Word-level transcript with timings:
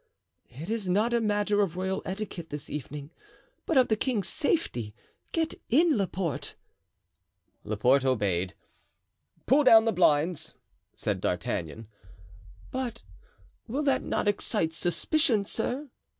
"It 0.49 0.67
is 0.67 0.89
not 0.89 1.13
a 1.13 1.21
matter 1.21 1.61
of 1.61 1.77
royal 1.77 2.01
etiquette 2.05 2.49
this 2.49 2.71
evening, 2.71 3.11
but 3.67 3.77
of 3.77 3.87
the 3.87 3.95
king's 3.95 4.27
safety. 4.29 4.95
Get 5.31 5.53
in, 5.69 5.95
Laporte." 5.95 6.55
Laporte 7.63 8.05
obeyed. 8.05 8.55
"Pull 9.45 9.63
down 9.63 9.85
the 9.85 9.91
blinds," 9.93 10.55
said 10.95 11.21
D'Artagnan. 11.21 11.87
"But 12.71 13.03
will 13.67 13.83
that 13.83 14.01
not 14.01 14.27
excite 14.27 14.73
suspicion, 14.73 15.45
sir?" 15.45 15.87